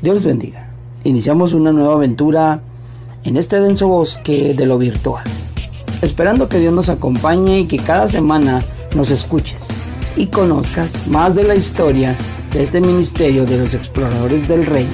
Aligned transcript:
Dios 0.00 0.22
bendiga. 0.22 0.70
Iniciamos 1.02 1.54
una 1.54 1.72
nueva 1.72 1.94
aventura 1.94 2.60
en 3.24 3.36
este 3.36 3.60
denso 3.60 3.88
bosque 3.88 4.54
de 4.54 4.64
lo 4.64 4.78
virtual. 4.78 5.24
Esperando 6.02 6.48
que 6.48 6.60
Dios 6.60 6.72
nos 6.72 6.88
acompañe 6.88 7.60
y 7.60 7.66
que 7.66 7.78
cada 7.78 8.08
semana 8.08 8.62
nos 8.94 9.10
escuches 9.10 9.66
y 10.16 10.26
conozcas 10.26 11.08
más 11.08 11.34
de 11.34 11.42
la 11.42 11.56
historia 11.56 12.16
de 12.52 12.62
este 12.62 12.80
ministerio 12.80 13.44
de 13.44 13.58
los 13.58 13.74
exploradores 13.74 14.46
del 14.46 14.66
rey 14.66 14.86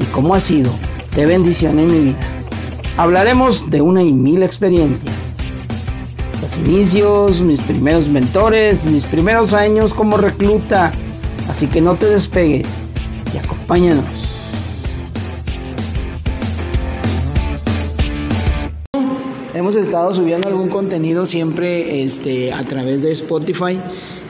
y 0.00 0.04
cómo 0.12 0.32
ha 0.32 0.40
sido 0.40 0.70
de 1.16 1.26
bendición 1.26 1.80
en 1.80 1.86
mi 1.86 1.98
vida. 2.10 2.20
Hablaremos 2.96 3.68
de 3.68 3.80
una 3.80 4.04
y 4.04 4.12
mil 4.12 4.44
experiencias. 4.44 5.34
Los 6.40 6.68
inicios, 6.68 7.40
mis 7.40 7.60
primeros 7.60 8.06
mentores, 8.06 8.84
mis 8.84 9.06
primeros 9.06 9.54
años 9.54 9.92
como 9.92 10.18
recluta. 10.18 10.92
Así 11.48 11.66
que 11.66 11.80
no 11.80 11.96
te 11.96 12.06
despegues 12.06 12.68
y 13.34 13.38
acompáñanos. 13.38 14.21
Hemos 19.62 19.76
estado 19.76 20.12
subiendo 20.12 20.48
algún 20.48 20.68
contenido 20.68 21.24
siempre 21.24 22.02
este, 22.02 22.52
a 22.52 22.64
través 22.64 23.00
de 23.00 23.12
Spotify 23.12 23.78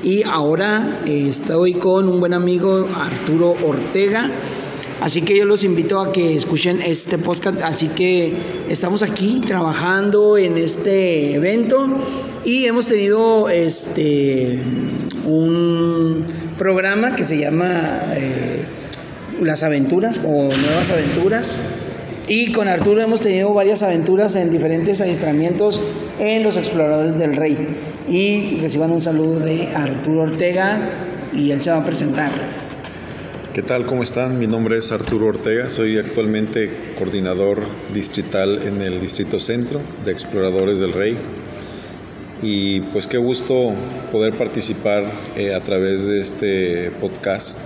y 0.03 0.25
ahora 0.25 1.01
eh, 1.07 1.25
estoy 1.27 1.73
con 1.73 2.07
un 2.07 2.21
buen 2.21 2.35
amigo 2.35 2.87
Arturo 2.95 3.55
Ortega. 3.67 4.31
Así 5.01 5.23
que 5.23 5.35
yo 5.35 5.47
los 5.47 5.65
invito 5.65 6.01
a 6.01 6.13
que 6.13 6.37
escuchen 6.37 6.83
este 6.83 7.17
podcast. 7.17 7.63
Así 7.63 7.89
que 7.89 8.35
estamos 8.69 9.03
aquí 9.03 9.41
trabajando 9.41 10.37
en 10.37 10.59
este 10.59 11.33
evento 11.33 11.89
y 12.45 12.67
hemos 12.67 12.89
tenido 12.89 13.49
este 13.49 14.59
un 15.25 16.27
programa 16.59 17.17
que 17.17 17.25
se 17.25 17.39
llama 17.39 18.03
eh, 18.17 18.67
Las 19.41 19.63
Aventuras 19.63 20.21
o 20.23 20.55
Nuevas 20.55 20.91
Aventuras. 20.91 21.63
Y 22.29 22.53
con 22.53 22.69
Arturo 22.69 23.03
hemos 23.03 23.21
tenido 23.21 23.53
varias 23.53 23.83
aventuras 23.83 24.37
en 24.37 24.51
diferentes 24.51 25.01
adiestramientos 25.01 25.81
en 26.19 26.43
los 26.43 26.57
exploradores 26.57 27.19
del 27.19 27.35
rey. 27.35 27.69
Y 28.09 28.61
reciban 28.61 28.93
un 28.93 29.01
saludo 29.01 29.41
de 29.41 29.69
Arturo 29.75 30.23
Ortega 30.23 30.91
y 31.33 31.51
él 31.51 31.61
se 31.61 31.71
va 31.71 31.79
a 31.79 31.85
presentar. 31.85 32.31
¿Qué 33.53 33.63
tal? 33.63 33.85
¿Cómo 33.85 34.03
están? 34.03 34.39
Mi 34.39 34.47
nombre 34.47 34.79
es 34.79 34.93
Arturo 34.93 35.27
Ortega, 35.27 35.69
soy 35.69 35.99
actualmente 35.99 36.95
coordinador 36.97 37.67
distrital 37.93 38.63
en 38.63 38.81
el 38.81 38.99
Distrito 38.99 39.39
Centro 39.39 39.81
de 40.05 40.13
Exploradores 40.13 40.81
del 40.81 40.95
Rey. 40.95 41.19
Y 42.41 42.81
pues 42.81 43.07
qué 43.07 43.19
gusto 43.19 43.75
poder 44.11 44.39
participar 44.39 45.05
eh, 45.37 45.55
a 45.55 45.61
través 45.61 46.07
de 46.07 46.21
este 46.21 46.91
podcast. 46.93 47.61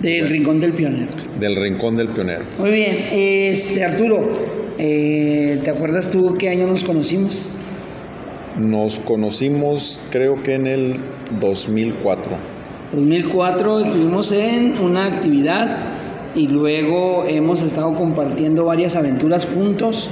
Del 0.00 0.30
Rincón 0.30 0.60
del 0.60 0.72
Pionero. 0.72 1.08
Del 1.38 1.56
Rincón 1.56 1.94
del 1.96 2.08
Pionero. 2.08 2.42
Muy 2.58 2.70
bien, 2.70 2.96
este 3.12 3.84
Arturo, 3.84 4.30
eh, 4.78 5.60
¿te 5.62 5.68
acuerdas 5.68 6.10
tú 6.10 6.36
qué 6.38 6.48
año 6.48 6.66
nos 6.66 6.84
conocimos? 6.84 7.50
Nos 8.58 8.98
conocimos 8.98 10.00
creo 10.10 10.42
que 10.42 10.54
en 10.54 10.66
el 10.66 10.94
2004. 11.38 12.32
2004 12.92 13.80
estuvimos 13.80 14.32
en 14.32 14.78
una 14.80 15.04
actividad 15.04 15.76
y 16.34 16.48
luego 16.48 17.26
hemos 17.26 17.60
estado 17.60 17.94
compartiendo 17.94 18.64
varias 18.64 18.96
aventuras 18.96 19.46
juntos. 19.46 20.08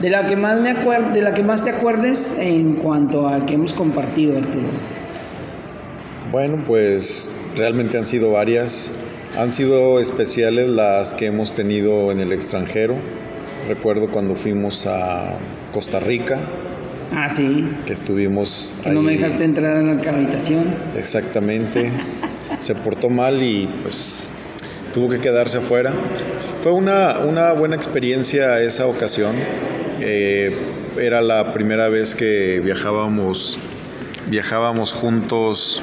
De 0.00 0.08
la 0.08 0.26
que 0.26 0.36
más 0.36 0.60
me 0.60 0.70
acuer 0.70 1.12
de 1.12 1.20
la 1.20 1.34
que 1.34 1.42
más 1.42 1.64
te 1.64 1.70
acuerdes 1.70 2.36
en 2.38 2.74
cuanto 2.74 3.28
a 3.28 3.44
que 3.44 3.54
hemos 3.54 3.74
compartido, 3.74 4.38
Arturo. 4.38 4.68
Bueno, 6.30 6.62
pues 6.66 7.34
realmente 7.56 7.98
han 7.98 8.04
sido 8.04 8.30
varias. 8.30 8.92
Han 9.38 9.52
sido 9.52 10.00
especiales 10.00 10.68
las 10.68 11.14
que 11.14 11.26
hemos 11.26 11.54
tenido 11.54 12.10
en 12.10 12.18
el 12.18 12.32
extranjero. 12.32 12.96
Recuerdo 13.68 14.08
cuando 14.08 14.34
fuimos 14.34 14.84
a 14.88 15.36
Costa 15.72 16.00
Rica. 16.00 16.40
Ah, 17.12 17.28
sí. 17.28 17.64
Que 17.86 17.92
estuvimos. 17.92 18.74
Que 18.82 18.90
no 18.90 19.00
me 19.00 19.12
dejaste 19.12 19.44
entrar 19.44 19.76
en 19.76 20.04
la 20.04 20.10
habitación. 20.10 20.64
Exactamente. 20.96 21.92
Se 22.58 22.74
portó 22.74 23.10
mal 23.10 23.40
y 23.40 23.68
pues 23.84 24.28
tuvo 24.92 25.08
que 25.08 25.20
quedarse 25.20 25.58
afuera. 25.58 25.92
Fue 26.64 26.72
una, 26.72 27.20
una 27.20 27.52
buena 27.52 27.76
experiencia 27.76 28.60
esa 28.60 28.88
ocasión. 28.88 29.36
Eh, 30.00 30.52
era 31.00 31.22
la 31.22 31.52
primera 31.52 31.88
vez 31.88 32.16
que 32.16 32.58
viajábamos, 32.58 33.56
viajábamos 34.28 34.92
juntos 34.92 35.80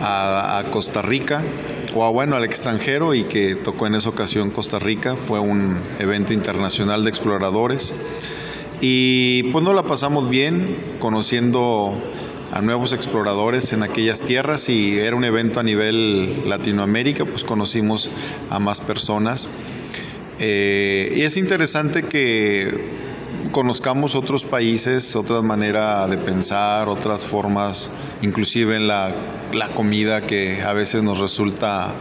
a, 0.00 0.60
a 0.60 0.70
Costa 0.70 1.02
Rica 1.02 1.42
o 1.94 2.12
bueno, 2.12 2.36
al 2.36 2.44
extranjero 2.44 3.14
y 3.14 3.24
que 3.24 3.54
tocó 3.54 3.86
en 3.86 3.94
esa 3.94 4.08
ocasión 4.08 4.50
Costa 4.50 4.78
Rica. 4.78 5.16
Fue 5.16 5.38
un 5.38 5.78
evento 5.98 6.32
internacional 6.32 7.04
de 7.04 7.10
exploradores. 7.10 7.94
Y 8.80 9.44
pues 9.44 9.64
nos 9.64 9.74
la 9.74 9.84
pasamos 9.84 10.28
bien 10.28 10.76
conociendo 10.98 12.02
a 12.52 12.60
nuevos 12.60 12.92
exploradores 12.92 13.72
en 13.72 13.82
aquellas 13.82 14.20
tierras 14.20 14.68
y 14.68 14.98
era 14.98 15.16
un 15.16 15.24
evento 15.24 15.60
a 15.60 15.62
nivel 15.62 16.48
Latinoamérica, 16.48 17.24
pues 17.24 17.44
conocimos 17.44 18.10
a 18.50 18.58
más 18.58 18.80
personas. 18.80 19.48
Eh, 20.38 21.14
y 21.16 21.22
es 21.22 21.36
interesante 21.36 22.02
que 22.02 23.03
conozcamos 23.54 24.16
otros 24.16 24.44
países, 24.44 25.14
otras 25.14 25.44
maneras 25.44 26.10
de 26.10 26.18
pensar, 26.18 26.88
otras 26.88 27.24
formas, 27.24 27.92
inclusive 28.20 28.74
en 28.74 28.88
la, 28.88 29.14
la 29.52 29.68
comida 29.68 30.22
que 30.22 30.62
a 30.62 30.72
veces 30.72 31.04
nos 31.04 31.20
resulta 31.20 31.92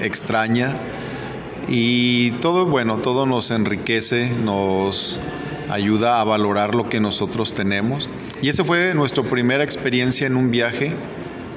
extraña. 0.00 0.76
Y 1.68 2.32
todo, 2.32 2.66
bueno, 2.66 2.98
todo 2.98 3.26
nos 3.26 3.52
enriquece, 3.52 4.30
nos 4.44 5.20
ayuda 5.70 6.20
a 6.20 6.24
valorar 6.24 6.74
lo 6.74 6.88
que 6.88 6.98
nosotros 6.98 7.54
tenemos. 7.54 8.10
Y 8.42 8.48
esa 8.48 8.64
fue 8.64 8.92
nuestra 8.94 9.22
primera 9.22 9.62
experiencia 9.62 10.26
en 10.26 10.36
un 10.36 10.50
viaje. 10.50 10.96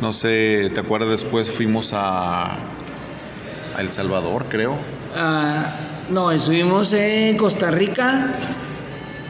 No 0.02 0.14
sé, 0.14 0.70
¿te 0.72 0.82
acuerdas? 0.82 1.10
Después 1.10 1.50
fuimos 1.50 1.94
a, 1.96 2.58
El 3.80 3.90
Salvador, 3.90 4.46
creo. 4.50 4.74
Uh, 4.74 6.14
no, 6.14 6.32
estuvimos 6.32 6.94
en 6.94 7.36
Costa 7.38 7.72
Rica 7.72 8.32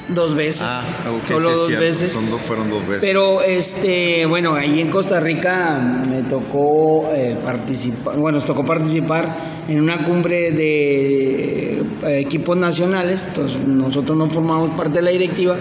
dos 0.09 0.35
veces. 0.35 0.63
Ah, 0.65 0.83
okay, 1.09 1.27
solo 1.27 1.49
sí, 1.49 1.55
dos 1.55 1.67
cierto. 1.67 1.85
veces. 1.85 2.11
Son 2.11 2.29
dos, 2.29 2.41
fueron 2.41 2.69
dos 2.69 2.87
veces. 2.87 3.07
Pero 3.07 3.41
este, 3.41 4.25
bueno, 4.25 4.55
ahí 4.55 4.79
en 4.79 4.89
Costa 4.89 5.19
Rica 5.19 6.03
me 6.07 6.23
tocó 6.23 7.09
eh, 7.13 7.35
participar, 7.43 8.17
bueno, 8.17 8.37
nos 8.37 8.45
tocó 8.45 8.65
participar 8.65 9.35
en 9.67 9.81
una 9.81 10.03
cumbre 10.03 10.51
de 10.51 11.79
eh, 11.79 12.19
equipos 12.19 12.57
nacionales. 12.57 13.25
Entonces, 13.27 13.65
nosotros 13.65 14.17
no 14.17 14.29
formamos 14.29 14.71
parte 14.71 14.99
de 14.99 15.01
la 15.01 15.11
directiva, 15.11 15.55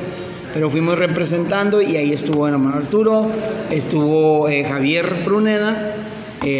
pero 0.52 0.70
fuimos 0.70 0.98
representando 0.98 1.80
y 1.80 1.96
ahí 1.96 2.12
estuvo 2.12 2.46
el 2.46 2.54
hermano 2.54 2.76
Arturo, 2.76 3.30
estuvo 3.70 4.48
eh, 4.48 4.64
Javier 4.64 5.24
Pruneda. 5.24 5.96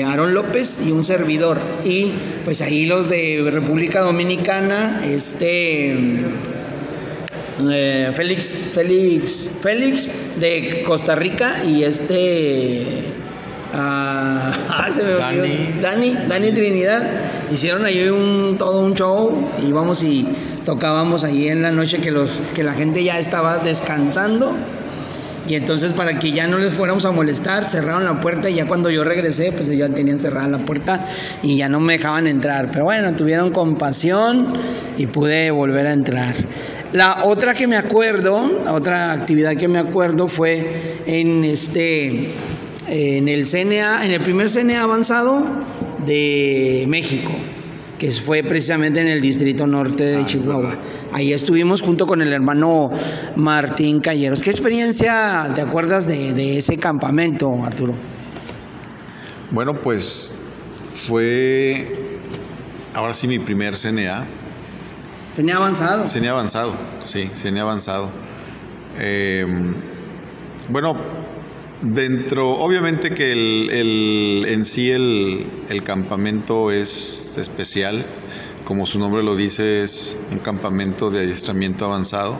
Aaron 0.06 0.32
López 0.32 0.80
y 0.86 0.92
un 0.92 1.04
servidor. 1.04 1.58
Y 1.84 2.12
pues 2.46 2.62
ahí 2.62 2.86
los 2.86 3.10
de 3.10 3.46
República 3.52 4.00
Dominicana, 4.00 5.02
este 5.04 6.24
eh, 7.70 8.10
Félix, 8.14 8.70
Félix, 8.74 9.50
Félix 9.60 10.10
de 10.40 10.82
Costa 10.84 11.14
Rica 11.14 11.64
y 11.64 11.84
este 11.84 12.84
ah, 13.76 14.88
se 14.92 15.02
me 15.02 15.14
olvidó. 15.14 15.42
Dani. 15.42 15.80
Dani, 15.82 16.16
Dani 16.28 16.52
Trinidad 16.52 17.02
hicieron 17.52 17.84
ahí 17.84 18.08
un 18.08 18.56
todo 18.56 18.80
un 18.80 18.94
show 18.94 19.50
íbamos 19.66 20.02
y 20.04 20.26
tocábamos 20.64 21.24
ahí 21.24 21.48
en 21.48 21.62
la 21.62 21.72
noche 21.72 21.98
que 21.98 22.12
los 22.12 22.40
que 22.54 22.62
la 22.62 22.74
gente 22.74 23.02
ya 23.02 23.18
estaba 23.18 23.58
descansando 23.58 24.54
y 25.48 25.56
entonces 25.56 25.92
para 25.92 26.18
que 26.18 26.32
ya 26.32 26.46
no 26.46 26.58
les 26.58 26.72
fuéramos 26.72 27.04
a 27.04 27.10
molestar 27.10 27.64
cerraron 27.66 28.04
la 28.04 28.20
puerta 28.20 28.48
y 28.48 28.54
ya 28.54 28.66
cuando 28.66 28.90
yo 28.90 29.02
regresé 29.02 29.50
pues 29.50 29.68
ellos 29.68 29.88
ya 29.88 29.94
tenían 29.94 30.20
cerrada 30.20 30.46
la 30.46 30.58
puerta 30.58 31.04
y 31.42 31.56
ya 31.56 31.68
no 31.68 31.80
me 31.80 31.94
dejaban 31.94 32.28
entrar 32.28 32.70
pero 32.70 32.84
bueno 32.84 33.14
tuvieron 33.16 33.50
compasión 33.50 34.54
y 34.96 35.06
pude 35.06 35.50
volver 35.50 35.88
a 35.88 35.92
entrar 35.92 36.34
la 36.94 37.24
otra 37.24 37.54
que 37.54 37.66
me 37.66 37.76
acuerdo, 37.76 38.62
la 38.64 38.72
otra 38.72 39.10
actividad 39.10 39.56
que 39.56 39.66
me 39.66 39.80
acuerdo 39.80 40.28
fue 40.28 41.00
en 41.06 41.44
este, 41.44 42.30
en 42.86 43.28
el 43.28 43.48
CNA, 43.48 44.06
en 44.06 44.12
el 44.12 44.20
primer 44.20 44.48
CNA 44.48 44.80
avanzado 44.80 45.44
de 46.06 46.84
México, 46.86 47.32
que 47.98 48.12
fue 48.12 48.44
precisamente 48.44 49.00
en 49.00 49.08
el 49.08 49.20
Distrito 49.20 49.66
Norte 49.66 50.04
de 50.04 50.16
Ah, 50.18 50.24
Chihuahua. 50.24 50.76
Ahí 51.12 51.32
estuvimos 51.32 51.82
junto 51.82 52.06
con 52.06 52.22
el 52.22 52.32
hermano 52.32 52.92
Martín 53.34 53.98
Calleros. 53.98 54.40
¿Qué 54.40 54.50
experiencia 54.50 55.48
te 55.52 55.62
acuerdas 55.62 56.06
de, 56.06 56.32
de 56.32 56.58
ese 56.58 56.76
campamento, 56.76 57.52
Arturo? 57.64 57.94
Bueno, 59.50 59.74
pues 59.82 60.32
fue 60.94 62.20
ahora 62.94 63.14
sí 63.14 63.26
mi 63.26 63.40
primer 63.40 63.74
CNA. 63.76 64.28
Tenía 65.36 65.56
avanzado. 65.56 66.06
CNA 66.06 66.30
avanzado, 66.30 66.72
sí, 67.04 67.28
CNA 67.34 67.62
avanzado. 67.62 68.08
Eh, 68.98 69.46
bueno, 70.68 70.96
dentro, 71.82 72.50
obviamente 72.52 73.12
que 73.12 73.32
el, 73.32 73.70
el- 73.70 74.46
en 74.48 74.64
sí 74.64 74.90
el, 74.92 75.46
el 75.68 75.82
campamento 75.82 76.70
es 76.70 77.36
especial. 77.38 78.04
como 78.64 78.86
su 78.86 78.98
nombre 78.98 79.22
lo 79.22 79.36
dice, 79.36 79.82
es 79.82 80.16
un 80.30 80.38
campamento 80.38 81.10
de 81.10 81.20
adiestramiento 81.20 81.84
avanzado 81.84 82.38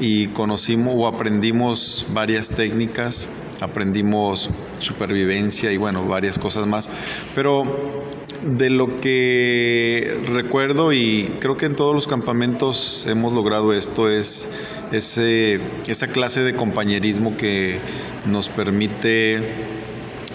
y 0.00 0.28
conocimos 0.28 0.94
o 0.96 1.06
aprendimos 1.06 2.06
varias 2.12 2.50
técnicas, 2.50 3.28
aprendimos 3.60 4.50
supervivencia 4.78 5.70
y 5.70 5.76
bueno, 5.76 6.06
varias 6.06 6.38
cosas 6.38 6.66
más. 6.66 6.88
Pero 7.34 8.08
de 8.42 8.70
lo 8.70 9.00
que 9.00 10.18
recuerdo 10.26 10.94
y 10.94 11.36
creo 11.40 11.58
que 11.58 11.66
en 11.66 11.76
todos 11.76 11.94
los 11.94 12.06
campamentos 12.06 13.06
hemos 13.06 13.34
logrado 13.34 13.74
esto 13.74 14.08
es 14.08 14.48
ese, 14.92 15.60
esa 15.86 16.08
clase 16.08 16.42
de 16.42 16.54
compañerismo 16.54 17.36
que 17.36 17.78
nos 18.24 18.48
permite 18.48 19.42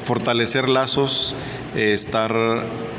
fortalecer 0.03 0.69
lazos, 0.69 1.33
eh, 1.75 1.93
estar 1.93 2.31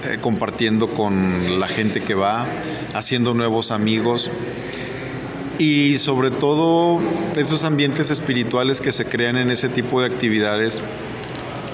eh, 0.04 0.18
compartiendo 0.20 0.88
con 0.88 1.60
la 1.60 1.68
gente 1.68 2.02
que 2.02 2.14
va, 2.14 2.46
haciendo 2.94 3.32
nuevos 3.32 3.70
amigos 3.70 4.30
y 5.58 5.98
sobre 5.98 6.30
todo 6.30 7.00
esos 7.36 7.64
ambientes 7.64 8.10
espirituales 8.10 8.80
que 8.80 8.92
se 8.92 9.04
crean 9.04 9.36
en 9.36 9.50
ese 9.50 9.68
tipo 9.68 10.00
de 10.00 10.06
actividades 10.06 10.82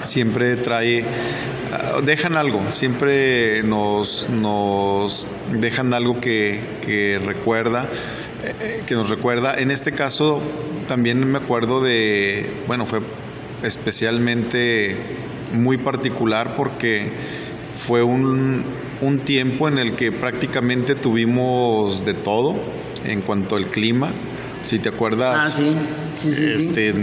siempre 0.03 0.55
trae 0.55 1.05
ah, 1.71 2.01
dejan 2.03 2.35
algo, 2.35 2.71
siempre 2.71 3.63
nos, 3.63 4.29
nos 4.29 5.27
dejan 5.51 5.93
algo 5.93 6.19
que, 6.19 7.19
recuerda, 7.25 7.89
eh, 8.43 8.83
que 8.85 8.95
nos 8.95 9.09
recuerda. 9.09 9.55
En 9.57 9.71
este 9.71 9.91
caso 9.91 10.41
también 10.87 11.25
me 11.25 11.37
acuerdo 11.37 11.81
de, 11.81 12.51
bueno, 12.67 12.85
fue 12.85 13.01
especialmente 13.63 14.95
muy 15.53 15.77
particular 15.77 16.55
porque 16.55 17.11
fue 17.77 18.03
un, 18.03 18.65
tiempo 19.25 19.67
en 19.67 19.77
el 19.77 19.95
que 19.95 20.13
prácticamente 20.13 20.95
tuvimos 20.95 22.05
de 22.05 22.13
todo 22.13 22.55
en 23.05 23.21
cuanto 23.21 23.55
al 23.55 23.67
clima. 23.67 24.11
Si 24.65 24.79
te 24.79 24.89
acuerdas. 24.89 25.45
Ah, 25.47 25.51
sí. 25.51 25.73
Sí, 26.17 26.31
sí, 26.31 26.45
este, 26.45 26.93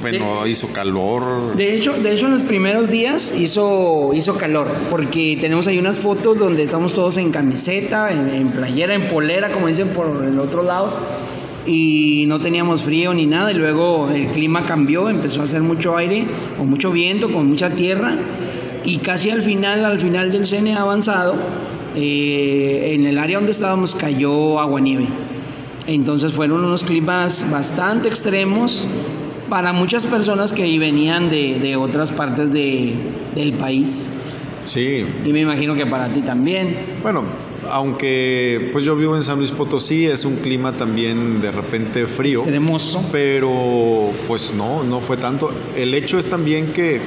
Bueno, 0.00 0.46
hizo 0.46 0.68
calor. 0.68 1.54
De 1.56 1.76
hecho, 1.76 1.92
de 1.92 2.14
hecho, 2.14 2.26
en 2.26 2.32
los 2.32 2.42
primeros 2.42 2.90
días 2.90 3.34
hizo, 3.36 4.12
hizo 4.14 4.36
calor, 4.36 4.68
porque 4.90 5.36
tenemos 5.40 5.66
ahí 5.66 5.78
unas 5.78 5.98
fotos 5.98 6.38
donde 6.38 6.64
estamos 6.64 6.94
todos 6.94 7.16
en 7.18 7.30
camiseta, 7.30 8.10
en, 8.10 8.48
playera, 8.48 8.94
en 8.94 9.08
polera, 9.08 9.52
como 9.52 9.68
dicen 9.68 9.88
por 9.88 10.24
el 10.24 10.38
otro 10.38 10.62
lado, 10.62 10.88
y 11.66 12.24
no 12.28 12.40
teníamos 12.40 12.82
frío 12.82 13.12
ni 13.12 13.26
nada, 13.26 13.52
y 13.52 13.54
luego 13.54 14.08
el 14.10 14.28
clima 14.28 14.64
cambió, 14.64 15.10
empezó 15.10 15.42
a 15.42 15.44
hacer 15.44 15.62
mucho 15.62 15.96
aire, 15.96 16.26
o 16.58 16.64
mucho 16.64 16.90
viento, 16.90 17.30
con 17.30 17.46
mucha 17.46 17.70
tierra, 17.70 18.16
y 18.84 18.98
casi 18.98 19.30
al 19.30 19.42
final, 19.42 19.84
al 19.84 20.00
final 20.00 20.32
del 20.32 20.46
CNA 20.46 20.80
avanzado, 20.80 21.34
eh, 21.94 22.94
en 22.94 23.06
el 23.06 23.18
área 23.18 23.36
donde 23.36 23.52
estábamos 23.52 23.94
cayó 23.94 24.60
agua 24.60 24.80
nieve. 24.80 25.08
Entonces 25.86 26.32
fueron 26.32 26.64
unos 26.64 26.82
climas 26.84 27.48
bastante 27.50 28.08
extremos 28.08 28.86
para 29.48 29.72
muchas 29.72 30.06
personas 30.06 30.52
que 30.52 30.78
venían 30.78 31.30
de, 31.30 31.76
otras 31.76 32.12
partes 32.12 32.50
del 32.50 33.52
país. 33.58 34.14
Sí. 34.64 35.06
Y 35.24 35.32
me 35.32 35.40
imagino 35.40 35.74
que 35.74 35.86
para 35.86 36.08
ti 36.08 36.22
también. 36.22 36.76
Bueno, 37.02 37.24
aunque 37.70 38.70
pues 38.72 38.84
yo 38.84 38.96
vivo 38.96 39.16
en 39.16 39.22
San 39.22 39.38
Luis 39.38 39.52
Potosí, 39.52 40.06
es 40.06 40.24
un 40.24 40.36
clima 40.36 40.72
también 40.72 41.40
de 41.40 41.52
repente 41.52 42.06
frío. 42.06 42.40
Extremoso. 42.40 43.04
Pero 43.12 44.10
pues 44.26 44.54
no, 44.54 44.82
no 44.82 45.00
fue 45.00 45.16
tanto. 45.16 45.52
El 45.76 45.94
hecho 45.94 46.18
es 46.18 46.28
también 46.28 46.72
que 46.72 47.00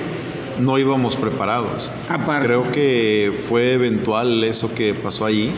no 0.59 0.77
íbamos 0.77 1.15
preparados. 1.15 1.91
Creo 2.41 2.71
que 2.71 3.33
fue 3.43 3.73
eventual 3.73 4.43
eso 4.43 4.73
que 4.73 4.93
pasó 4.93 5.25
allí. 5.25 5.51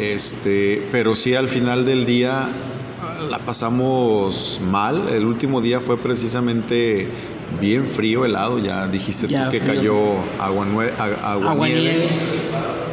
Este, 0.00 0.82
pero 0.90 1.14
sí 1.14 1.34
al 1.34 1.48
final 1.48 1.84
del 1.84 2.06
día 2.06 2.48
la 3.28 3.38
pasamos 3.38 4.60
mal. 4.64 5.08
El 5.10 5.26
último 5.26 5.60
día 5.60 5.80
fue 5.80 5.98
precisamente 5.98 7.08
bien 7.60 7.86
frío, 7.86 8.24
helado. 8.24 8.58
Ya 8.58 8.88
dijiste 8.88 9.28
tú 9.28 9.34
que 9.50 9.60
cayó 9.60 9.96
agua, 10.38 10.66
agua, 11.22 11.68
nieve. 11.68 12.08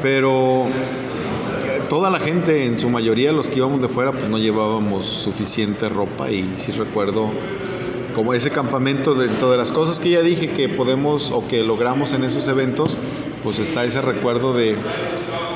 Pero 0.01 0.65
eh, 0.67 1.81
toda 1.87 2.09
la 2.09 2.19
gente, 2.19 2.65
en 2.65 2.77
su 2.77 2.89
mayoría 2.89 3.31
los 3.31 3.49
que 3.49 3.57
íbamos 3.57 3.81
de 3.81 3.87
fuera, 3.87 4.11
pues 4.11 4.29
no 4.29 4.37
llevábamos 4.37 5.05
suficiente 5.05 5.87
ropa 5.87 6.29
y 6.29 6.55
sí 6.57 6.73
recuerdo 6.73 7.31
como 8.13 8.33
ese 8.33 8.49
campamento, 8.49 9.13
dentro 9.13 9.51
de 9.51 9.57
las 9.57 9.71
cosas 9.71 9.99
que 9.99 10.09
ya 10.09 10.21
dije 10.21 10.49
que 10.49 10.67
podemos 10.67 11.31
o 11.31 11.47
que 11.47 11.63
logramos 11.63 12.13
en 12.13 12.23
esos 12.23 12.47
eventos, 12.47 12.97
pues 13.43 13.59
está 13.59 13.85
ese 13.85 14.01
recuerdo 14.01 14.53
de 14.53 14.75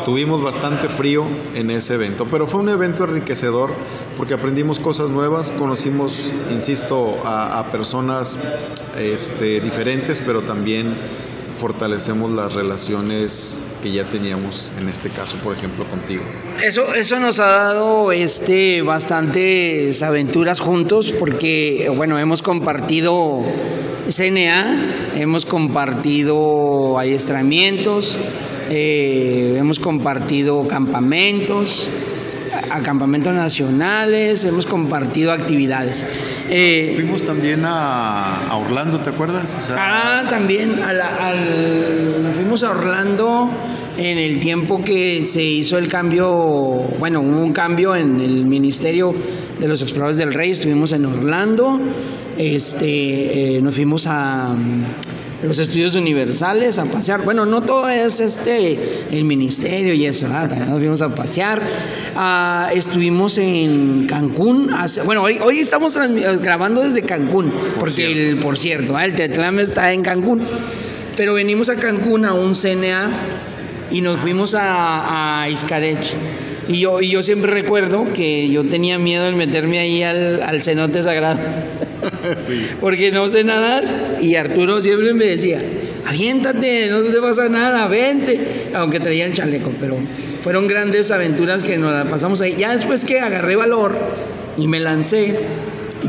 tuvimos 0.03 0.42
bastante 0.42 0.89
frío 0.89 1.25
en 1.56 1.71
ese 1.71 1.95
evento, 1.95 2.27
pero 2.30 2.48
fue 2.48 2.62
un 2.62 2.69
evento 2.69 3.03
enriquecedor 3.03 3.71
porque 4.18 4.33
aprendimos 4.33 4.80
cosas 4.80 5.09
nuevas, 5.09 5.51
conocimos, 5.51 6.31
insisto, 6.51 7.19
a, 7.24 7.65
personas 7.71 8.38
este, 8.98 9.62
diferentes, 9.62 10.21
pero 10.21 10.42
también 10.42 10.95
fortalecemos 11.57 12.31
las 12.31 12.53
relaciones 12.53 13.62
que 13.81 13.92
ya 13.92 14.07
teníamos 14.07 14.71
en 14.80 14.89
este 14.89 15.09
caso, 15.09 15.38
por 15.38 15.56
ejemplo, 15.56 15.86
contigo. 15.86 16.24
Eso, 16.63 16.94
eso 16.94 17.19
nos 17.19 17.39
ha 17.39 17.48
dado 17.48 18.12
este, 18.12 18.81
bastantes 18.81 20.01
aventuras 20.03 20.59
juntos 20.59 21.13
porque, 21.18 21.92
bueno, 21.95 22.19
hemos 22.19 22.42
compartido 22.42 23.42
CNA, 24.09 25.13
hemos 25.15 25.45
compartido 25.45 27.00
adiestramientos, 27.00 28.18
eh, 28.74 29.58
hemos 29.58 29.80
compartido 29.80 30.66
campamentos, 30.66 31.90
acampamentos 32.70 33.34
nacionales, 33.34 34.46
hemos 34.46 34.66
compartido 34.66 35.34
actividades. 35.34 36.06
Eh, 36.50 36.94
Fuimos 36.96 37.26
también 37.26 37.64
a, 37.66 38.58
Orlando, 38.66 39.00
¿te 39.02 39.10
acuerdas? 39.10 39.70
ah, 39.78 40.24
también, 40.30 40.80
fuimos 42.34 42.64
a 42.64 42.72
Orlando 42.72 43.50
en 43.98 44.18
el 44.18 44.40
tiempo 44.40 44.82
que 44.82 45.22
se 45.24 45.44
hizo 45.44 45.78
el 45.78 45.90
cambio, 45.90 46.32
bueno, 46.98 47.20
hubo 47.20 47.42
un 47.42 47.52
cambio 47.52 47.94
en 47.94 48.22
el 48.22 48.46
Ministerio 48.46 49.14
de 49.60 49.68
los 49.68 49.82
Exploradores 49.82 50.16
del 50.16 50.34
Rey, 50.34 50.52
estuvimos 50.52 50.94
en 50.94 51.06
Orlando, 51.08 51.78
este, 52.38 53.58
eh, 53.58 53.62
nos 53.62 53.76
fuimos 53.76 54.08
a 54.08 54.56
los 55.44 55.60
estudios 55.60 55.96
universales 55.96 56.78
a 56.78 56.86
pasear. 56.86 57.24
Bueno, 57.24 57.46
no 57.46 57.62
todo 57.62 57.90
es 57.90 58.20
este 58.20 58.80
el 59.12 59.24
ministerio 59.24 59.94
y 59.94 60.06
eso, 60.06 60.28
también 60.28 60.70
nos 60.70 60.80
fuimos 60.80 61.02
a 61.02 61.14
pasear. 61.14 61.62
Ah, 62.16 62.70
estuvimos 62.74 63.38
en 63.38 64.06
Cancún. 64.08 64.72
bueno, 65.06 65.24
hoy, 65.24 65.39
hoy 65.42 65.60
estamos 65.60 65.98
grabando 66.39 66.82
desde 66.82 67.01
Cancún, 67.04 67.54
porque 67.80 68.12
el, 68.12 68.38
por 68.38 68.58
cierto, 68.58 68.98
el 69.00 69.15
Tetlam 69.15 69.60
está 69.60 69.92
en 69.94 70.04
Cancún. 70.04 70.46
Pero 71.15 71.34
venimos 71.34 71.70
a 71.70 71.75
Cancún 71.75 72.25
a 72.25 72.34
un 72.34 72.56
CNA 72.56 73.12
y 73.92 74.01
nos 74.01 74.20
fuimos 74.20 74.56
a, 74.56 75.44
a 75.44 75.50
Y 75.50 76.80
yo, 76.80 77.01
y 77.01 77.10
yo 77.10 77.22
siempre 77.22 77.51
recuerdo 77.51 78.06
que 78.13 78.50
yo 78.50 78.63
tenía 78.63 78.98
miedo 78.98 79.25
de 79.25 79.32
meterme 79.34 79.80
ahí 79.80 80.04
al, 80.04 80.42
al 80.42 80.62
cenote 80.62 81.04
sagrado. 81.04 81.39
Porque 82.82 83.12
no 83.12 83.28
sé 83.30 83.44
nadar. 83.44 84.20
Y 84.22 84.36
Arturo 84.36 84.82
siempre 84.82 85.13
me 85.13 85.25
decía, 85.25 85.62
aviéntate, 86.06 86.90
no 86.90 87.01
te 87.01 87.20
pasa 87.22 87.50
nada, 87.50 87.88
vente. 87.88 88.40
Aunque 88.74 89.00
traía 89.00 89.25
el 89.25 89.34
chaleco, 89.34 89.72
pero 89.80 89.98
fueron 90.44 90.68
grandes 90.68 91.12
aventuras 91.12 91.63
que 91.63 91.78
nos 91.78 92.08
pasamos 92.10 92.42
ahí. 92.42 92.56
Ya 92.58 92.75
después 92.75 93.06
que 93.06 93.20
agarré 93.20 93.56
valor 93.56 93.98
y 94.58 94.68
me 94.68 94.80
lancé, 94.80 95.36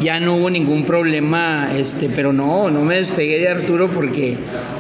ya 0.00 0.20
no 0.20 0.36
hubo 0.36 0.50
ningún 0.50 0.84
problema, 0.84 1.70
este, 1.76 2.08
pero 2.08 2.32
no, 2.32 2.70
no 2.70 2.82
me 2.82 2.96
despegué 2.96 3.38
de 3.38 3.48
Arturo 3.48 3.88
porque 3.88 4.36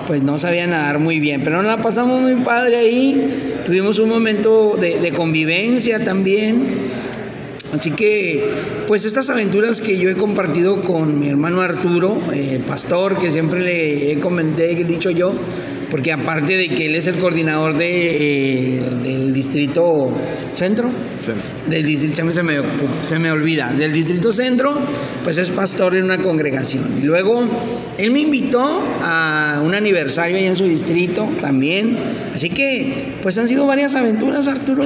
pues 0.06 0.22
no 0.22 0.38
sabía 0.38 0.66
nadar 0.66 0.98
muy 0.98 1.20
bien, 1.20 1.42
pero 1.44 1.56
nos 1.56 1.66
la 1.66 1.82
pasamos 1.82 2.20
muy 2.20 2.36
padre 2.36 2.76
ahí, 2.76 3.30
tuvimos 3.64 3.98
un 3.98 4.08
momento 4.08 4.76
de, 4.76 4.98
de 4.98 5.12
convivencia 5.12 6.02
también, 6.02 6.64
Así 7.72 7.90
que, 7.90 8.50
pues 8.86 9.06
estas 9.06 9.30
aventuras 9.30 9.80
que 9.80 9.96
yo 9.96 10.10
he 10.10 10.14
compartido 10.14 10.82
con 10.82 11.18
mi 11.18 11.28
hermano 11.28 11.62
Arturo, 11.62 12.18
eh, 12.34 12.60
pastor, 12.66 13.18
que 13.18 13.30
siempre 13.30 13.60
le 13.60 14.12
he 14.12 14.18
comentado, 14.18 14.68
he 14.68 14.84
dicho 14.84 15.10
yo, 15.10 15.32
porque 15.90 16.12
aparte 16.12 16.56
de 16.56 16.68
que 16.68 16.86
él 16.86 16.94
es 16.94 17.06
el 17.06 17.16
coordinador 17.16 17.78
de, 17.78 18.76
eh, 18.76 18.82
distrito 19.42 20.08
centro, 20.52 20.88
del 21.68 21.84
distrito, 21.84 22.32
se 22.32 22.42
me, 22.42 22.60
se 23.02 23.18
me 23.18 23.32
olvida, 23.32 23.72
del 23.72 23.92
distrito 23.92 24.30
centro, 24.30 24.78
pues 25.24 25.36
es 25.38 25.50
pastor 25.50 25.96
en 25.96 26.04
una 26.04 26.18
congregación. 26.18 26.84
Y 27.00 27.04
luego 27.04 27.44
él 27.98 28.10
me 28.12 28.20
invitó 28.20 28.82
a 29.02 29.60
un 29.64 29.74
aniversario 29.74 30.36
ahí 30.36 30.44
en 30.44 30.54
su 30.54 30.64
distrito 30.64 31.28
también. 31.40 31.98
Así 32.32 32.50
que, 32.50 33.14
pues 33.20 33.36
han 33.38 33.48
sido 33.48 33.66
varias 33.66 33.96
aventuras, 33.96 34.46
Arturo. 34.46 34.84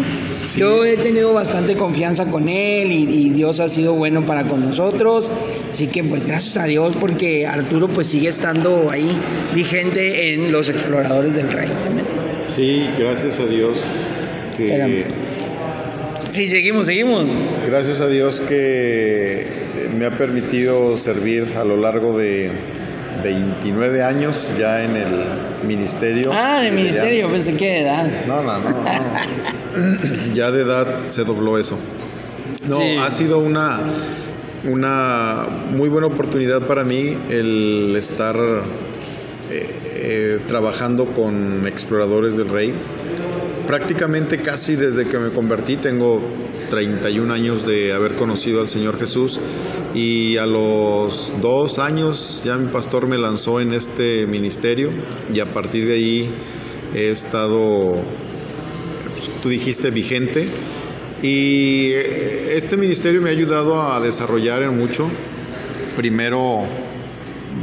Yo 0.56 0.86
he 0.86 0.96
tenido 0.96 1.34
bastante 1.34 1.76
confianza 1.76 2.24
con 2.24 2.48
él 2.48 2.90
y, 2.92 3.02
y, 3.02 3.30
Dios 3.36 3.60
ha 3.60 3.68
sido 3.68 3.92
bueno 3.92 4.24
para 4.24 4.44
con 4.44 4.60
nosotros. 4.60 5.30
Así 5.70 5.88
que, 5.88 6.02
pues 6.02 6.24
gracias 6.24 6.56
a 6.56 6.64
Dios 6.64 6.96
porque 6.96 7.46
Arturo 7.46 7.88
pues 7.88 8.06
sigue 8.06 8.28
estando 8.28 8.90
ahí 8.90 9.10
vigente 9.54 10.32
en 10.32 10.50
los 10.50 10.70
exploradores 10.70 11.34
del 11.34 11.52
rey. 11.52 11.68
Sí, 12.46 12.86
gracias 12.96 13.40
a 13.40 13.46
Dios 13.46 14.06
que 14.56 15.04
Sí, 16.32 16.48
seguimos, 16.48 16.86
seguimos. 16.86 17.24
Gracias 17.66 18.00
a 18.00 18.08
Dios 18.08 18.42
que 18.42 19.46
me 19.96 20.04
ha 20.04 20.10
permitido 20.10 20.96
servir 20.98 21.54
a 21.56 21.64
lo 21.64 21.78
largo 21.78 22.18
de 22.18 22.50
29 23.22 24.02
años 24.02 24.52
ya 24.58 24.84
en 24.84 24.96
el 24.96 25.24
ministerio. 25.66 26.30
Ah, 26.34 26.60
en 26.60 26.66
el 26.66 26.72
ministerio, 26.74 27.30
pensé 27.30 27.56
que 27.56 27.66
de 27.66 27.80
edad. 27.80 28.06
No, 28.26 28.42
no, 28.42 28.58
no, 28.58 28.84
ya 30.34 30.50
de 30.50 30.62
edad 30.62 31.08
se 31.08 31.24
dobló 31.24 31.58
eso. 31.58 31.78
No, 32.68 32.80
ha 33.02 33.10
sido 33.10 33.38
una, 33.38 33.80
una 34.64 35.46
muy 35.70 35.88
buena 35.88 36.08
oportunidad 36.08 36.62
para 36.62 36.84
mí 36.84 37.16
el 37.30 37.94
estar 37.96 38.36
eh, 38.36 39.70
eh, 39.94 40.38
trabajando 40.48 41.06
con 41.06 41.66
exploradores 41.66 42.36
del 42.36 42.48
rey. 42.48 42.74
Prácticamente 43.66 44.38
casi 44.38 44.76
desde 44.76 45.06
que 45.06 45.18
me 45.18 45.30
convertí, 45.30 45.76
tengo 45.76 46.22
31 46.70 47.32
años 47.32 47.66
de 47.66 47.92
haber 47.92 48.14
conocido 48.14 48.60
al 48.60 48.68
Señor 48.68 48.98
Jesús 48.98 49.40
y 49.94 50.36
a 50.36 50.46
los 50.46 51.34
dos 51.40 51.78
años 51.78 52.42
ya 52.44 52.56
mi 52.56 52.68
pastor 52.70 53.06
me 53.06 53.18
lanzó 53.18 53.60
en 53.60 53.72
este 53.72 54.26
ministerio 54.26 54.90
y 55.32 55.40
a 55.40 55.46
partir 55.46 55.86
de 55.86 55.94
ahí 55.94 56.30
he 56.94 57.10
estado, 57.10 57.96
pues, 59.14 59.30
tú 59.42 59.48
dijiste, 59.48 59.90
vigente 59.90 60.46
y 61.22 61.90
este 61.92 62.76
ministerio 62.76 63.20
me 63.20 63.30
ha 63.30 63.32
ayudado 63.32 63.82
a 63.82 64.00
desarrollar 64.00 64.62
en 64.62 64.76
mucho. 64.76 65.08
Primero, 65.96 66.64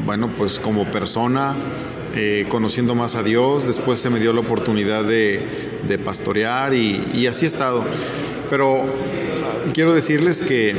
bueno, 0.06 0.30
pues 0.38 0.60
como 0.60 0.86
persona, 0.86 1.56
eh, 2.16 2.46
conociendo 2.50 2.94
más 2.94 3.16
a 3.16 3.24
Dios, 3.24 3.68
después 3.68 4.00
se 4.00 4.10
me 4.10 4.20
dio 4.20 4.34
la 4.34 4.42
oportunidad 4.42 5.04
de, 5.04 5.73
pastorear 6.04 6.74
y, 6.74 7.28
así 7.28 7.46
he 7.46 7.48
estado. 7.48 7.84
Pero 8.50 8.84
quiero 9.74 9.94
decirles 9.94 10.42
que 10.42 10.76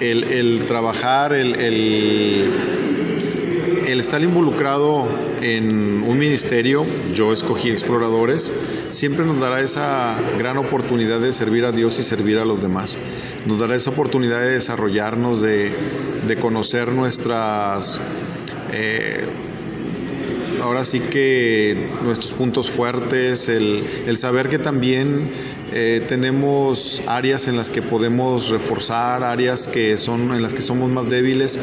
el, 0.00 0.64
trabajar, 0.66 1.32
el, 1.32 1.54
el, 1.56 2.52
estar 4.00 4.22
involucrado 4.22 5.06
en 5.42 6.02
un 6.02 6.18
ministerio, 6.18 6.84
yo 7.12 7.32
escogí 7.32 7.70
exploradores, 7.70 8.52
siempre 8.90 9.24
nos 9.24 9.38
dará 9.38 9.60
esa 9.60 10.16
gran 10.38 10.58
oportunidad 10.58 11.20
de 11.20 11.32
servir 11.32 11.64
a 11.64 11.72
Dios 11.72 11.98
y 11.98 12.02
servir 12.02 12.38
a 12.38 12.44
los 12.44 12.60
demás. 12.62 12.98
Nos 13.46 13.58
dará 13.58 13.76
esa 13.76 13.90
oportunidad 13.90 14.40
de 14.40 14.52
desarrollarnos, 14.52 15.40
de, 15.40 15.74
conocer 16.40 16.88
nuestras... 16.88 18.00
Eh, 18.72 19.26
ahora 20.62 20.84
sí 20.84 21.00
que 21.00 21.88
nuestros 22.04 22.32
puntos 22.32 22.70
fuertes, 22.70 23.48
el, 23.48 24.16
saber 24.16 24.48
que 24.48 24.58
también 24.58 25.28
eh, 25.72 26.04
tenemos 26.06 27.02
áreas 27.06 27.48
en 27.48 27.56
las 27.56 27.68
que 27.68 27.82
podemos 27.82 28.48
reforzar, 28.48 29.24
áreas 29.24 29.66
que 29.66 29.98
son, 29.98 30.32
en 30.32 30.40
las 30.40 30.54
que 30.54 30.62
somos 30.62 30.88
más 30.90 31.10
débiles. 31.10 31.58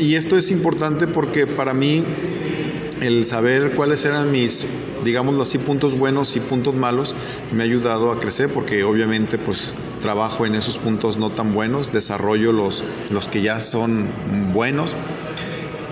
Y 0.00 0.16
esto 0.16 0.36
es 0.36 0.50
importante 0.50 1.06
porque 1.06 1.46
para 1.46 1.72
mí 1.72 2.02
el 3.00 3.24
saber 3.24 3.72
cuáles 3.76 4.04
eran 4.04 4.32
mis, 4.32 4.64
digámoslo 5.04 5.42
así, 5.42 5.58
puntos 5.58 5.96
buenos 5.96 6.34
y 6.36 6.40
puntos 6.40 6.74
malos 6.74 7.14
me 7.52 7.62
ha 7.62 7.66
ayudado 7.66 8.10
a 8.10 8.18
crecer 8.18 8.50
porque 8.50 8.82
obviamente 8.82 9.38
pues 9.38 9.74
trabajo 10.02 10.46
en 10.46 10.56
esos 10.56 10.78
puntos 10.78 11.16
no 11.16 11.30
tan 11.30 11.54
buenos, 11.54 11.92
desarrollo 11.92 12.52
los, 12.52 12.82
los 13.10 13.28
que 13.28 13.40
ya 13.40 13.60
son 13.60 14.06
buenos 14.52 14.96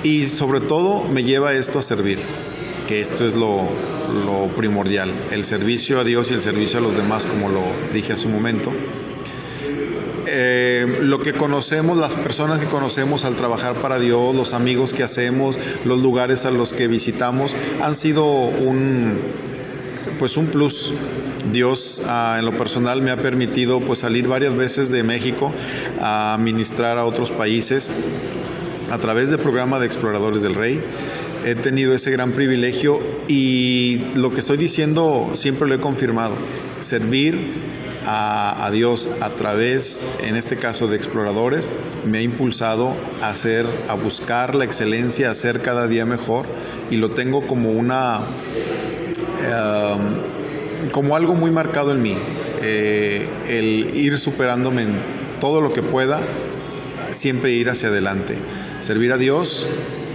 y 0.09 0.27
sobre 0.27 0.61
todo 0.61 1.05
me 1.05 1.23
lleva 1.23 1.53
esto 1.53 1.79
a 1.79 1.83
servir, 1.83 2.19
que 2.87 3.03
esto 3.03 3.27
es 3.27 3.37
lo, 3.37 3.69
primordial, 4.57 5.13
el 5.31 5.45
servicio 5.45 6.01
a 6.01 6.05
Dios 6.05 6.31
y 6.31 6.35
el 6.35 6.41
servicio 6.41 6.79
a 6.79 6.83
los 6.83 6.97
demás, 6.97 7.27
como 7.27 7.51
lo 7.51 7.61
dije 7.93 8.15
hace 8.15 8.27
un 8.27 8.33
momento. 8.33 8.73
Eh, 10.27 11.01
lo 11.03 11.21
que 11.21 11.35
conocemos, 11.35 11.99
las 11.99 12.15
personas 12.15 12.59
que 12.59 12.65
conocemos 12.65 13.27
al 13.27 13.37
trabajar 13.37 13.75
para 13.83 13.99
Dios, 13.99 14.35
los 14.35 14.55
amigos 14.55 14.95
que 14.95 15.03
hacemos, 15.03 15.59
los 15.85 16.01
lugares 16.01 16.47
a 16.47 16.51
los 16.51 16.73
que 16.73 16.89
visitamos, 16.89 17.55
han 17.83 17.95
sido 17.95 18.25
un, 18.25 19.19
pues 20.19 20.39
un 20.39 20.47
plus. 20.47 20.95
Dios 21.53 22.03
ah, 22.07 22.37
en 22.39 22.47
lo 22.47 22.53
personal 22.53 23.03
me 23.03 23.11
ha 23.11 23.17
permitido 23.17 23.81
pues 23.81 24.01
salir 24.01 24.27
varias 24.27 24.55
veces 24.55 24.91
de 24.91 25.03
México 25.03 25.53
a 26.01 26.37
ministrar 26.41 26.99
a 26.99 27.05
otros 27.05 27.31
países 27.31 27.91
a 28.91 28.99
través 28.99 29.31
del 29.31 29.39
programa 29.39 29.79
de 29.79 29.87
Exploradores 29.87 30.43
del 30.43 30.55
Rey. 30.55 30.81
He 31.45 31.55
tenido 31.55 31.95
ese 31.95 32.11
gran 32.11 32.33
privilegio 32.33 33.01
y 33.29 34.03
lo 34.15 34.31
que 34.31 34.41
estoy 34.41 34.57
diciendo 34.57 35.31
siempre 35.35 35.69
lo 35.69 35.75
he 35.75 35.79
confirmado. 35.79 36.35
Servir 36.81 37.37
a, 38.07 38.71
Dios 38.73 39.09
a 39.21 39.31
través, 39.31 40.07
en 40.23 40.37
este 40.37 40.57
caso 40.57 40.89
de 40.89 40.97
exploradores, 40.97 41.69
me 42.07 42.19
ha 42.19 42.23
impulsado 42.23 42.95
a 43.21 43.31
hacer, 43.31 43.67
a 43.89 43.95
buscar 43.95 44.55
la 44.55 44.65
excelencia, 44.65 45.31
a 45.31 45.35
ser 45.35 45.61
cada 45.61 45.87
día 45.87 46.07
mejor 46.07 46.47
y 46.91 46.97
lo 46.97 47.11
tengo 47.11 47.47
como 47.47 47.71
una, 47.71 48.29
em, 49.45 50.91
como 50.91 51.17
algo 51.17 51.35
muy 51.35 51.51
marcado 51.51 51.93
en 51.93 52.03
mí, 52.03 52.17
eh, 52.63 53.27
el 53.49 53.95
ir 53.95 54.19
superándome 54.19 54.83
en 54.83 54.97
todo 55.41 55.61
lo 55.61 55.73
que 55.73 55.83
pueda, 55.83 56.21
siempre 57.11 57.53
ir 57.53 57.69
hacia 57.69 57.89
adelante 57.89 58.39
servir 58.81 59.13
a 59.13 59.19
Dios 59.19 59.69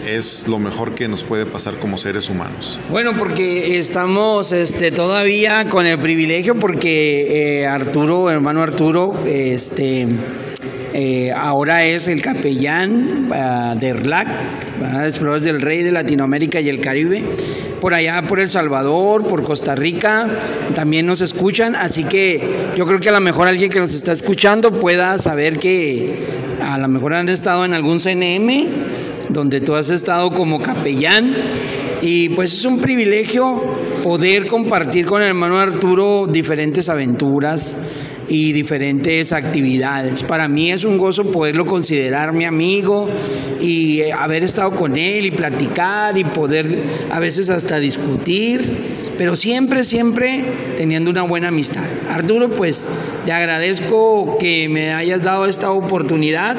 es 0.07 0.47
lo 0.47 0.59
mejor 0.59 0.95
que 0.95 1.07
nos 1.07 1.23
puede 1.23 1.45
pasar 1.45 1.75
como 1.75 1.97
seres 1.97 2.29
humanos. 2.29 2.79
Bueno, 2.89 3.17
porque 3.17 3.77
estamos 3.77 4.51
este, 4.51 4.91
todavía 4.91 5.69
con 5.69 5.85
el 5.85 5.99
privilegio, 5.99 6.59
porque 6.59 7.61
eh, 7.61 7.67
Arturo, 7.67 8.29
hermano 8.29 8.61
Arturo, 8.61 9.23
este, 9.25 10.07
eh, 10.93 11.31
ahora 11.31 11.85
es 11.85 12.07
el 12.07 12.21
capellán 12.21 13.31
uh, 13.31 13.77
de 13.77 13.93
RLAC, 13.93 14.27
Exploradores 15.05 15.43
del 15.43 15.61
Rey 15.61 15.81
de 15.81 15.91
Latinoamérica 15.91 16.59
y 16.61 16.69
el 16.69 16.79
Caribe. 16.81 17.23
Por 17.83 17.93
allá, 17.93 18.21
por 18.21 18.39
El 18.39 18.49
Salvador, 18.49 19.27
por 19.27 19.43
Costa 19.43 19.75
Rica, 19.75 20.29
también 20.73 21.05
nos 21.05 21.19
escuchan. 21.19 21.75
Así 21.75 22.05
que 22.05 22.71
yo 22.77 22.85
creo 22.85 22.97
que 23.01 23.09
a 23.09 23.11
lo 23.11 23.19
mejor 23.19 23.45
alguien 23.45 23.69
que 23.69 23.81
nos 23.81 23.93
está 23.93 24.13
escuchando 24.13 24.71
pueda 24.79 25.17
saber 25.17 25.59
que 25.59 26.15
a 26.61 26.77
lo 26.77 26.87
mejor 26.87 27.13
han 27.13 27.27
estado 27.27 27.65
en 27.65 27.73
algún 27.73 27.99
CNM, 27.99 28.67
donde 29.27 29.59
tú 29.59 29.75
has 29.75 29.89
estado 29.89 30.31
como 30.31 30.61
capellán. 30.61 31.35
Y 32.01 32.29
pues 32.29 32.53
es 32.53 32.63
un 32.63 32.79
privilegio 32.79 33.61
poder 34.01 34.47
compartir 34.47 35.05
con 35.05 35.21
el 35.21 35.27
hermano 35.27 35.59
Arturo 35.59 36.25
diferentes 36.25 36.87
aventuras, 36.87 37.75
y 38.33 38.51
diferentes 38.51 39.31
actividades. 39.31 40.23
Para 40.23 40.47
mí 40.47 40.71
es 40.71 40.85
un 40.85 40.97
gozo 40.97 41.31
poderlo 41.31 41.67
considerar 41.67 42.33
mi 42.33 42.45
amigo 42.45 43.07
y 43.61 44.01
eh, 44.01 44.11
haber 44.11 44.43
estado 44.43 44.71
con 44.71 44.97
él 44.97 45.27
y 45.27 45.31
platicar 45.31 46.17
y 46.17 46.23
poder 46.23 46.65
a 47.11 47.19
veces 47.19 47.51
hasta 47.51 47.77
discutir, 47.77 49.02
pero 49.17 49.35
siempre, 49.35 49.83
siempre 49.83 50.45
teniendo 50.77 51.11
una 51.11 51.23
buena 51.23 51.49
amistad. 51.49 51.83
Arturo, 52.09 52.53
pues 52.53 52.89
te 53.25 53.31
agradezco 53.31 54.37
que 54.37 54.69
me 54.69 54.93
hayas 54.93 55.23
dado 55.23 55.45
esta 55.45 55.71
oportunidad. 55.71 56.55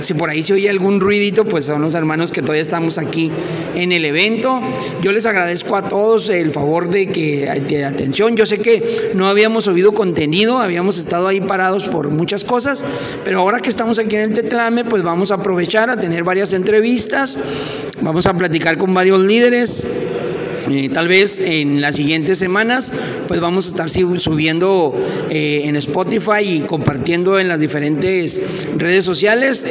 Si 0.00 0.14
por 0.14 0.30
ahí 0.30 0.42
se 0.42 0.54
oye 0.54 0.68
algún 0.70 1.00
ruidito, 1.00 1.44
pues 1.44 1.64
son 1.64 1.82
los 1.82 1.94
hermanos 1.94 2.32
que 2.32 2.42
todavía 2.42 2.62
estamos 2.62 2.98
aquí 2.98 3.30
en 3.74 3.92
el 3.92 4.04
evento. 4.04 4.60
Yo 5.02 5.12
les 5.12 5.26
agradezco 5.26 5.76
a 5.76 5.88
todos 5.88 6.28
el 6.28 6.50
favor 6.52 6.90
de 6.90 7.08
que 7.08 7.46
de 7.66 7.84
atención. 7.84 8.36
Yo 8.36 8.46
sé 8.46 8.58
que 8.58 9.10
no 9.14 9.28
habíamos 9.28 9.66
oído 9.68 9.92
contenido, 9.92 10.58
habíamos 10.58 10.98
estado 10.98 11.28
ahí 11.28 11.40
parados 11.40 11.88
por 11.88 12.10
muchas 12.10 12.44
cosas, 12.44 12.84
pero 13.24 13.40
ahora 13.40 13.60
que 13.60 13.70
estamos 13.70 13.98
aquí 13.98 14.16
en 14.16 14.22
el 14.22 14.34
Tetlame, 14.34 14.84
pues 14.84 15.02
vamos 15.02 15.30
a 15.30 15.34
aprovechar 15.34 15.90
a 15.90 15.98
tener 15.98 16.24
varias 16.24 16.52
entrevistas, 16.52 17.38
vamos 18.00 18.26
a 18.26 18.34
platicar 18.34 18.78
con 18.78 18.94
varios 18.94 19.20
líderes. 19.20 19.84
Eh, 20.68 20.88
tal 20.92 21.08
vez 21.08 21.38
en 21.38 21.80
las 21.80 21.96
siguientes 21.96 22.38
semanas 22.38 22.92
pues 23.28 23.40
vamos 23.40 23.66
a 23.66 23.68
estar 23.68 23.90
subiendo 23.90 24.94
eh, 25.30 25.62
en 25.64 25.76
Spotify 25.76 26.40
y 26.40 26.60
compartiendo 26.60 27.38
en 27.38 27.48
las 27.48 27.60
diferentes 27.60 28.40
redes 28.76 29.04
sociales 29.04 29.64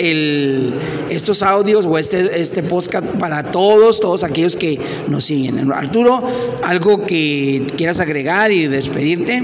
estos 1.10 1.44
audios 1.44 1.86
o 1.86 1.98
este, 1.98 2.40
este 2.40 2.64
podcast 2.64 3.06
para 3.18 3.52
todos, 3.52 4.00
todos 4.00 4.24
aquellos 4.24 4.56
que 4.56 4.80
nos 5.08 5.26
siguen. 5.26 5.72
Arturo, 5.72 6.24
algo 6.64 7.06
que 7.06 7.66
quieras 7.76 8.00
agregar 8.00 8.52
y 8.52 8.68
despedirte. 8.68 9.44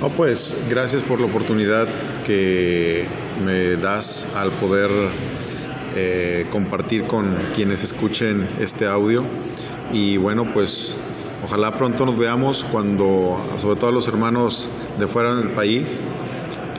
No, 0.00 0.10
pues 0.10 0.56
gracias 0.68 1.02
por 1.02 1.20
la 1.20 1.26
oportunidad 1.26 1.88
que 2.26 3.04
me 3.44 3.76
das 3.76 4.26
al 4.34 4.50
poder 4.50 4.90
eh, 5.96 6.46
compartir 6.50 7.04
con 7.04 7.36
quienes 7.54 7.84
escuchen 7.84 8.48
este 8.60 8.86
audio. 8.86 9.24
Y 9.92 10.16
bueno, 10.16 10.52
pues 10.52 10.98
ojalá 11.44 11.72
pronto 11.72 12.04
nos 12.06 12.18
veamos 12.18 12.64
cuando, 12.64 13.44
sobre 13.58 13.76
todo 13.76 13.90
a 13.90 13.92
los 13.92 14.08
hermanos 14.08 14.70
de 14.98 15.06
fuera 15.06 15.34
del 15.34 15.50
país 15.50 16.00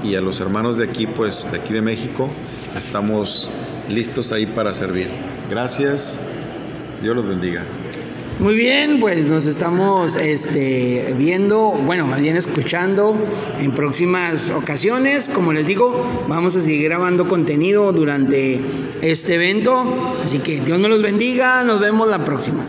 y 0.04 0.16
a 0.16 0.22
los 0.22 0.40
hermanos 0.40 0.78
de 0.78 0.86
aquí, 0.86 1.08
pues 1.08 1.50
de 1.52 1.60
aquí 1.60 1.74
de 1.74 1.82
México, 1.82 2.30
estamos 2.76 3.52
listos 3.90 4.32
ahí 4.32 4.46
para 4.46 4.74
servir. 4.74 5.08
Gracias, 5.50 6.20
Dios 7.02 7.16
los 7.16 7.28
bendiga. 7.28 7.64
Muy 8.40 8.56
bien, 8.56 9.00
pues 9.00 9.26
nos 9.26 9.46
estamos 9.46 10.18
este, 10.18 11.16
viendo, 11.18 11.72
bueno, 11.72 12.06
más 12.06 12.20
bien 12.20 12.36
escuchando 12.36 13.16
en 13.60 13.74
próximas 13.74 14.50
ocasiones. 14.50 15.30
Como 15.30 15.54
les 15.54 15.66
digo, 15.66 16.04
vamos 16.28 16.56
a 16.58 16.62
seguir 16.62 16.84
grabando 16.84 17.30
contenido 17.30 17.94
durante 17.94 18.60
este 19.02 19.36
evento. 19.36 20.18
Así 20.22 20.40
que 20.40 20.60
Dios 20.60 20.78
me 20.80 20.90
los 20.90 21.02
bendiga. 21.02 21.64
Nos 21.64 21.80
vemos 21.80 22.10
la 22.10 22.26
próxima. 22.26 22.62